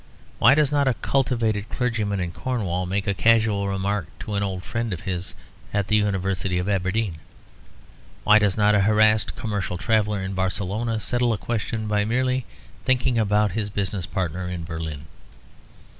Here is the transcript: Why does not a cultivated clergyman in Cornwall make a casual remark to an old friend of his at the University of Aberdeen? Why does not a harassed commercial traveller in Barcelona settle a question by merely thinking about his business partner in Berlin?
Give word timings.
Why 0.39 0.55
does 0.55 0.71
not 0.71 0.87
a 0.87 0.95
cultivated 0.95 1.69
clergyman 1.69 2.19
in 2.19 2.31
Cornwall 2.31 2.87
make 2.87 3.05
a 3.05 3.13
casual 3.13 3.67
remark 3.67 4.07
to 4.21 4.33
an 4.33 4.41
old 4.41 4.63
friend 4.63 4.91
of 4.93 5.01
his 5.01 5.35
at 5.75 5.89
the 5.89 5.95
University 5.95 6.57
of 6.57 6.67
Aberdeen? 6.67 7.17
Why 8.23 8.39
does 8.39 8.57
not 8.57 8.73
a 8.73 8.79
harassed 8.81 9.35
commercial 9.35 9.77
traveller 9.77 10.19
in 10.23 10.33
Barcelona 10.33 10.99
settle 10.99 11.33
a 11.33 11.37
question 11.37 11.87
by 11.87 12.03
merely 12.03 12.47
thinking 12.83 13.19
about 13.19 13.51
his 13.51 13.69
business 13.69 14.07
partner 14.07 14.47
in 14.47 14.63
Berlin? 14.63 15.05